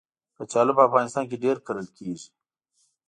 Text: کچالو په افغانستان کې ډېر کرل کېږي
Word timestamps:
کچالو 0.37 0.77
په 0.77 0.83
افغانستان 0.89 1.23
کې 1.29 1.41
ډېر 1.43 1.57
کرل 1.65 1.87
کېږي 1.97 2.27